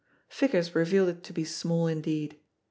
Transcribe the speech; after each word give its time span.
Figures 0.29 0.73
revealed 0.73 1.09
it 1.09 1.23
to 1.25 1.31
be 1.31 1.43
small 1.43 1.85
indeed. 1.85 2.39